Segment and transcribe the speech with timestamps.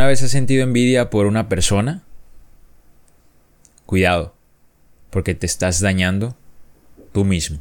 [0.00, 2.02] ¿Alguna vez has sentido envidia por una persona?
[3.84, 4.34] Cuidado,
[5.10, 6.34] porque te estás dañando
[7.12, 7.60] tú mismo.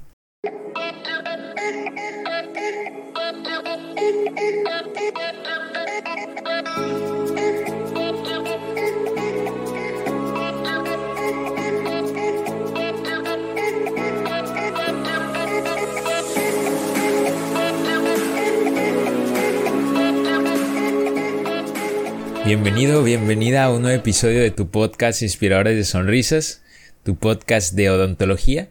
[22.50, 26.64] Bienvenido, bienvenida a un nuevo episodio de tu podcast Inspiradores de Sonrisas,
[27.04, 28.70] tu podcast de odontología.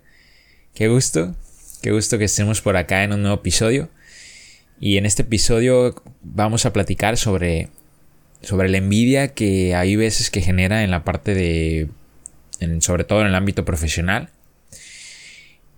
[0.75, 1.37] Qué gusto,
[1.80, 3.88] qué gusto que estemos por acá en un nuevo episodio.
[4.80, 7.69] Y en este episodio vamos a platicar sobre,
[8.43, 11.88] sobre la envidia que hay veces que genera en la parte de,
[12.80, 14.30] sobre todo en el ámbito profesional.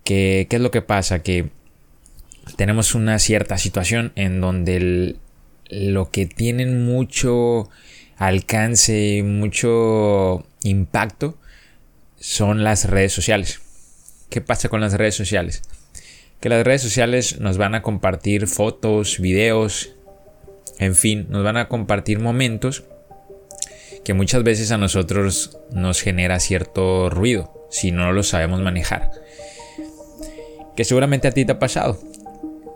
[0.03, 1.21] ¿Qué es lo que pasa?
[1.21, 1.49] Que
[2.57, 5.17] tenemos una cierta situación en donde
[5.71, 7.69] lo que tienen mucho
[8.21, 11.39] alcance, mucho impacto,
[12.19, 13.61] son las redes sociales.
[14.29, 15.63] ¿Qué pasa con las redes sociales?
[16.39, 19.95] Que las redes sociales nos van a compartir fotos, videos,
[20.77, 22.83] en fin, nos van a compartir momentos
[24.05, 29.09] que muchas veces a nosotros nos genera cierto ruido si no lo sabemos manejar.
[30.75, 31.99] Que seguramente a ti te ha pasado.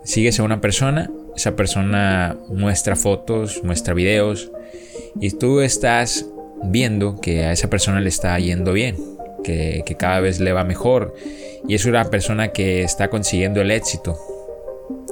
[0.02, 4.50] Sigues a una persona, esa persona muestra fotos, muestra videos,
[5.20, 6.26] y tú estás
[6.62, 8.96] viendo que a esa persona le está yendo bien,
[9.44, 11.14] que, cada vez le va mejor
[11.66, 14.18] y es una persona que está consiguiendo el éxito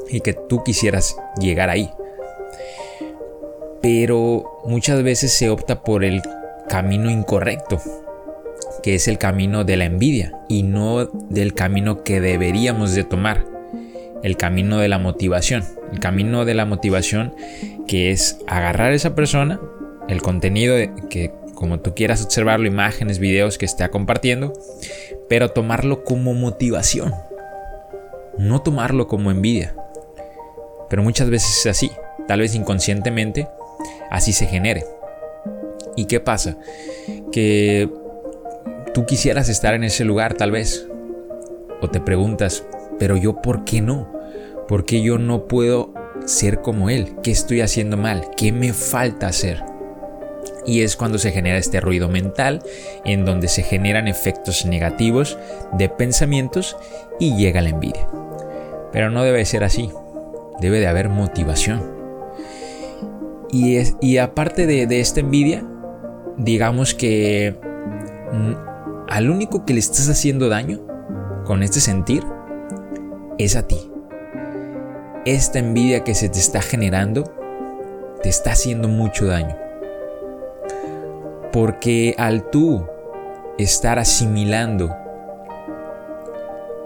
[0.09, 1.91] y que tú quisieras llegar ahí.
[3.81, 6.23] Pero muchas veces se opta por el
[6.69, 7.81] camino incorrecto,
[8.83, 13.45] que es el camino de la envidia y no del camino que deberíamos de tomar,
[14.23, 15.65] el camino de la motivación.
[15.93, 17.35] El camino de la motivación
[17.87, 19.61] que es agarrar a esa persona
[20.09, 20.77] el contenido
[21.09, 24.53] que como tú quieras observarlo, imágenes, videos que esté compartiendo,
[25.29, 27.15] pero tomarlo como motivación,
[28.37, 29.75] no tomarlo como envidia.
[30.91, 31.91] Pero muchas veces es así,
[32.29, 33.49] tal vez inconscientemente
[34.11, 34.85] así se genere.
[35.97, 36.57] ¿Y qué pasa?
[37.33, 37.89] Que
[38.93, 40.87] tú quisieras estar en ese lugar tal vez,
[41.81, 42.65] o te preguntas,
[42.99, 44.13] pero yo por qué no?
[44.69, 45.93] ¿Por qué yo no puedo
[46.27, 47.17] ser como él?
[47.23, 48.31] ¿Qué estoy haciendo mal?
[48.37, 49.74] ¿Qué me falta hacer?
[50.67, 52.63] Y es cuando se genera este ruido mental
[53.05, 55.39] en donde se generan efectos negativos
[55.73, 56.77] de pensamientos
[57.19, 58.09] y llega la envidia.
[58.93, 59.91] Pero no debe ser así,
[60.61, 61.83] debe de haber motivación.
[63.51, 65.65] Y, es, y aparte de, de esta envidia,
[66.37, 67.57] digamos que
[68.33, 68.53] mm,
[69.09, 70.81] al único que le estás haciendo daño
[71.45, 72.25] con este sentir
[73.39, 73.91] es a ti.
[75.25, 77.25] Esta envidia que se te está generando
[78.23, 79.64] te está haciendo mucho daño.
[81.55, 82.85] Porque al tú
[83.59, 84.93] estar asimilando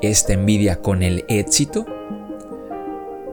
[0.02, 1.86] esta envidia con el éxito,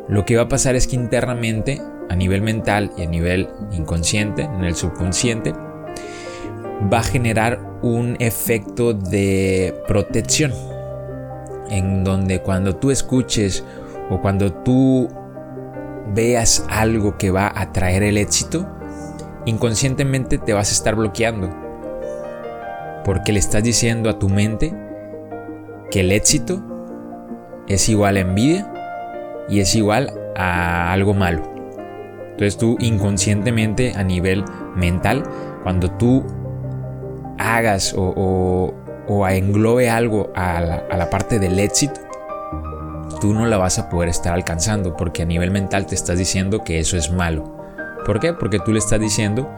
[0.07, 4.44] lo que va a pasar es que internamente, a nivel mental y a nivel inconsciente,
[4.44, 10.53] en el subconsciente, va a generar un efecto de protección,
[11.69, 13.66] en donde cuando tú escuches
[14.09, 15.09] o cuando tú
[16.13, 18.72] veas algo que va a traer el éxito,
[19.46, 21.50] inconscientemente te vas a estar bloqueando.
[23.04, 24.74] Porque le estás diciendo a tu mente
[25.92, 26.64] que el éxito
[27.68, 28.72] es igual a envidia
[29.48, 31.44] y es igual a algo malo.
[32.32, 34.44] Entonces tú inconscientemente a nivel
[34.76, 35.24] mental,
[35.64, 36.26] cuando tú
[37.38, 38.74] hagas o,
[39.30, 42.02] englobe algo a la, a la parte del éxito,
[43.22, 46.64] tú no la vas a poder estar alcanzando porque a nivel mental te estás diciendo
[46.64, 47.55] que eso es malo.
[48.06, 48.34] ¿Por qué?
[48.34, 49.50] Porque tú le estás diciendo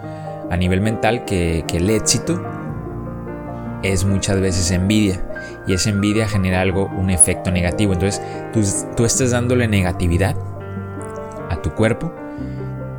[0.50, 2.42] a nivel mental que, el éxito
[3.84, 5.24] es muchas veces envidia
[5.68, 7.94] y esa envidia genera algo, un efecto negativo.
[7.94, 8.22] Entonces
[8.54, 8.62] tú,
[8.96, 10.36] tú estás dándole negatividad
[11.50, 12.14] a tu cuerpo.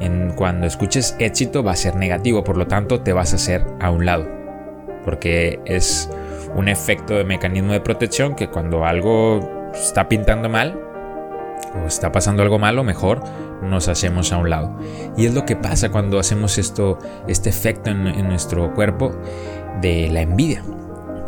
[0.01, 3.65] En, cuando escuches éxito va a ser negativo, por lo tanto te vas a hacer
[3.81, 4.29] a un lado.
[5.05, 6.11] Porque es
[6.55, 10.88] un efecto de mecanismo de protección que cuando algo está pintando mal
[11.75, 13.23] o está pasando algo malo, mejor
[13.63, 14.79] nos hacemos a un lado.
[15.17, 19.13] Y es lo que pasa cuando hacemos esto, este efecto en, nuestro cuerpo
[19.81, 20.63] de la envidia.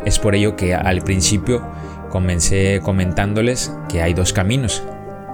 [0.05, 1.61] Es por ello que al principio
[2.09, 4.83] comencé comentándoles que hay dos caminos,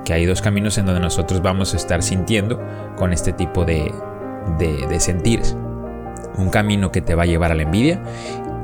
[0.06, 2.62] que hay dos caminos en donde nosotros vamos a estar sintiendo
[2.96, 3.92] con este tipo de,
[4.58, 5.56] de, de sentires.
[6.38, 8.02] Un camino que te va a llevar a la envidia,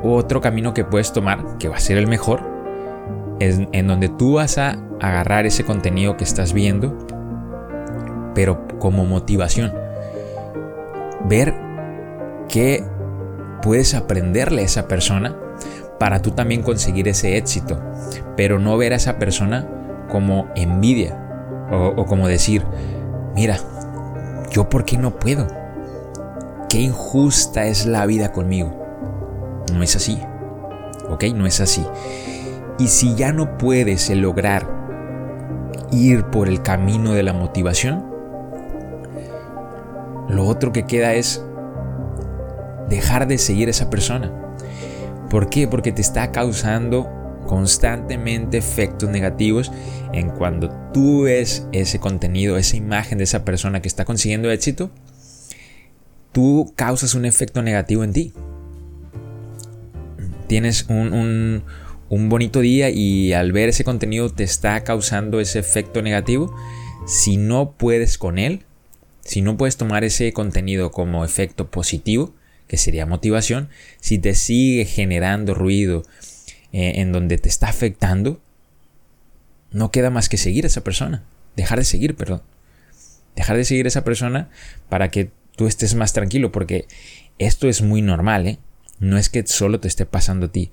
[0.03, 2.52] otro camino que puedes tomar, que va a ser el mejor,
[3.49, 6.97] en donde tú vas a agarrar ese contenido que estás viendo
[8.33, 9.71] pero como motivación.
[11.25, 11.53] Ver
[12.53, 12.83] ¿Qué
[13.61, 15.35] puedes aprenderle a esa persona
[15.99, 17.81] para tú también conseguir ese éxito?
[18.35, 19.67] Pero no ver a esa persona
[20.09, 21.19] como envidia
[21.71, 22.63] o, como decir,
[23.33, 23.57] mira,
[24.51, 25.47] yo por qué no puedo?
[26.69, 29.63] Qué injusta es la vida conmigo.
[29.73, 30.21] No es así.
[31.09, 31.23] ¿Ok?
[31.33, 31.83] No es así.
[32.79, 34.67] Y si ya no puedes lograr
[35.91, 38.03] ir por el camino de la motivación,
[40.29, 41.43] lo otro que queda es
[42.89, 44.31] dejar de seguir a esa persona.
[45.29, 45.67] ¿Por qué?
[45.67, 47.09] Porque te está causando
[47.47, 49.71] constantemente efectos negativos
[50.13, 54.91] en cuando tú ves ese contenido, esa imagen de esa persona que está consiguiendo éxito,
[56.31, 58.33] tú causas un efecto negativo en ti.
[60.47, 61.63] Tienes un, un
[62.29, 66.55] bonito día y al ver ese contenido te está causando ese efecto negativo.
[67.07, 68.65] Si no puedes con él,
[69.21, 72.33] si no puedes tomar ese contenido como efecto positivo,
[72.67, 73.69] que sería motivación,
[73.99, 76.03] si te sigue generando ruido
[76.71, 78.41] eh, en donde te está afectando,
[79.71, 81.23] no queda más que seguir a esa persona.
[81.55, 82.41] Dejar de seguir, perdón.
[83.35, 84.49] Dejar de seguir a esa persona
[84.89, 86.85] para que tú estés más tranquilo, porque
[87.39, 88.59] esto es muy normal, ¿eh?
[88.99, 90.71] No es que solo te esté pasando a ti.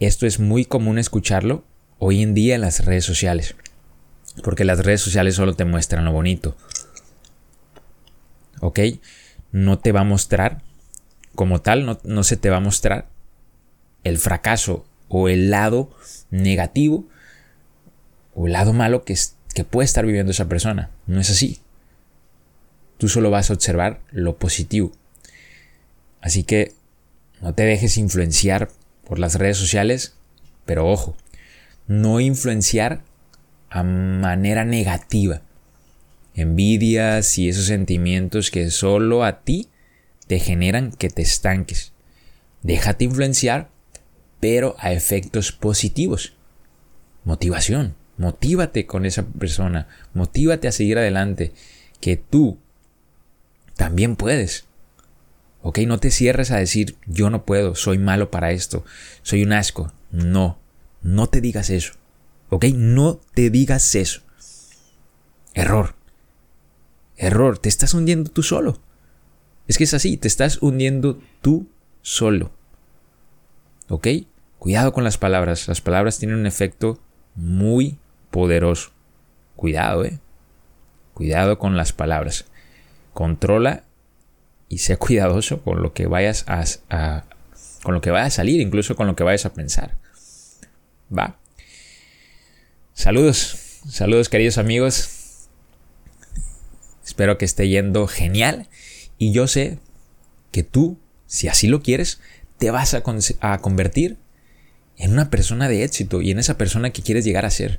[0.00, 1.64] Esto es muy común escucharlo
[1.98, 3.56] hoy en día en las redes sociales.
[4.44, 6.56] Porque las redes sociales solo te muestran lo bonito.
[8.60, 8.78] ¿Ok?
[9.50, 10.62] No te va a mostrar,
[11.34, 13.08] como tal, no, no se te va a mostrar
[14.04, 15.90] el fracaso o el lado
[16.30, 17.08] negativo
[18.34, 19.16] o el lado malo que,
[19.52, 20.90] que puede estar viviendo esa persona.
[21.06, 21.60] No es así.
[22.98, 24.92] Tú solo vas a observar lo positivo.
[26.20, 26.74] Así que
[27.40, 28.70] no te dejes influenciar
[29.08, 30.14] por las redes sociales,
[30.66, 31.16] pero ojo,
[31.86, 33.02] no influenciar
[33.70, 35.42] a manera negativa.
[36.34, 39.68] Envidias y esos sentimientos que solo a ti
[40.26, 41.92] te generan que te estanques.
[42.62, 43.70] Déjate influenciar
[44.40, 46.34] pero a efectos positivos.
[47.24, 47.96] Motivación.
[48.16, 49.88] Motívate con esa persona.
[50.14, 51.52] Motívate a seguir adelante.
[52.00, 52.58] Que tú
[53.76, 54.67] también puedes.
[55.62, 55.80] ¿Ok?
[55.80, 58.84] No te cierres a decir yo no puedo, soy malo para esto,
[59.22, 59.92] soy un asco.
[60.10, 60.58] No,
[61.02, 61.94] no te digas eso.
[62.50, 62.66] ¿Ok?
[62.74, 64.22] No te digas eso.
[65.54, 65.94] Error.
[67.16, 68.80] Error, te estás hundiendo tú solo.
[69.66, 71.68] Es que es así, te estás hundiendo tú
[72.00, 72.52] solo.
[73.88, 74.08] ¿Ok?
[74.58, 75.68] Cuidado con las palabras.
[75.68, 77.00] Las palabras tienen un efecto
[77.34, 77.98] muy
[78.30, 78.90] poderoso.
[79.56, 80.18] Cuidado, ¿eh?
[81.14, 82.46] Cuidado con las palabras.
[83.12, 83.84] Controla
[84.68, 87.24] y sé cuidadoso con lo que vayas a,
[87.82, 89.96] con lo que a salir, incluso con lo que vayas a pensar.
[91.16, 91.38] Va.
[92.92, 95.48] Saludos, saludos queridos amigos.
[97.04, 98.68] Espero que esté yendo genial
[99.16, 99.78] y yo sé
[100.52, 102.20] que tú, si así lo quieres,
[102.58, 103.02] te vas a,
[103.60, 104.18] convertir
[104.96, 107.78] en una persona de éxito y en esa persona que quieres llegar a ser.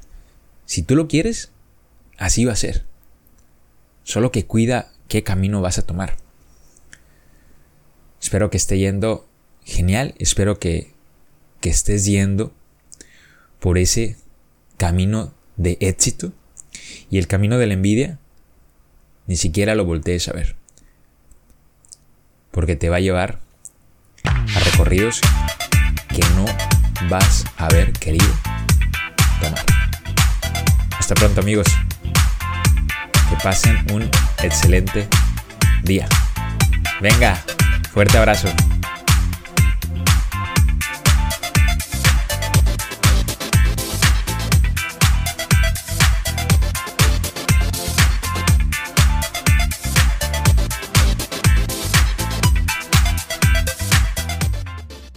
[0.66, 1.52] Si tú lo quieres,
[2.18, 2.86] así va a ser.
[4.04, 6.16] Solo que cuida qué camino vas a tomar.
[8.30, 9.28] Espero que esté yendo
[9.66, 10.14] genial.
[10.20, 10.94] Espero que,
[11.62, 12.54] que estés yendo
[13.60, 14.18] por ese
[14.78, 16.32] camino de éxito.
[17.10, 18.20] Y el camino de la envidia,
[19.26, 20.56] ni siquiera lo voltees a ver.
[22.52, 23.40] Porque te va a llevar
[24.24, 25.22] a recorridos
[26.10, 26.46] que no
[27.10, 28.32] vas a haber querido
[29.42, 29.66] tomar.
[31.00, 31.66] Hasta pronto amigos.
[33.28, 34.08] Que pasen un
[34.44, 35.08] excelente
[35.84, 36.08] día.
[37.02, 37.44] Venga,
[38.00, 38.79] fuerte abrazo.